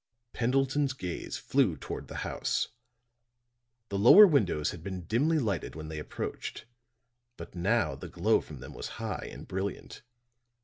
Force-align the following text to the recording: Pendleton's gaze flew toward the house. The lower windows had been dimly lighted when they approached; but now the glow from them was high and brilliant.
Pendleton's 0.33 0.93
gaze 0.93 1.37
flew 1.37 1.77
toward 1.77 2.07
the 2.07 2.15
house. 2.25 2.69
The 3.89 3.99
lower 3.99 4.25
windows 4.25 4.71
had 4.71 4.81
been 4.81 5.01
dimly 5.05 5.37
lighted 5.37 5.75
when 5.75 5.89
they 5.89 5.99
approached; 5.99 6.65
but 7.37 7.53
now 7.53 7.93
the 7.93 8.09
glow 8.09 8.41
from 8.41 8.61
them 8.61 8.73
was 8.73 8.87
high 8.97 9.29
and 9.31 9.47
brilliant. 9.47 10.01